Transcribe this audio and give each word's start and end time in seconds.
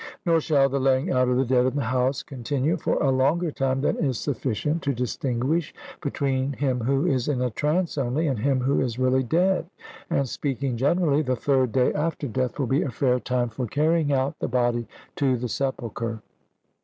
Nor 0.25 0.41
shall 0.41 0.67
the 0.67 0.79
laying 0.79 1.11
out 1.11 1.29
of 1.29 1.37
the 1.37 1.45
dead 1.45 1.67
in 1.67 1.75
the 1.75 1.83
house 1.83 2.23
continue 2.23 2.75
for 2.75 2.95
a 3.03 3.11
longer 3.11 3.51
time 3.51 3.81
than 3.81 3.97
is 3.97 4.17
sufficient 4.17 4.81
to 4.81 4.95
distinguish 4.95 5.75
between 6.01 6.53
him 6.53 6.79
who 6.79 7.05
is 7.05 7.27
in 7.27 7.39
a 7.39 7.51
trance 7.51 7.99
only 7.99 8.25
and 8.25 8.39
him 8.39 8.61
who 8.61 8.81
is 8.81 8.97
really 8.97 9.21
dead, 9.21 9.67
and 10.09 10.27
speaking 10.27 10.75
generally, 10.75 11.21
the 11.21 11.35
third 11.35 11.71
day 11.71 11.93
after 11.93 12.27
death 12.27 12.57
will 12.57 12.65
be 12.65 12.81
a 12.81 12.89
fair 12.89 13.19
time 13.19 13.49
for 13.49 13.67
carrying 13.67 14.11
out 14.11 14.39
the 14.39 14.47
body 14.47 14.87
to 15.17 15.37
the 15.37 15.47
sepulchre. 15.47 16.23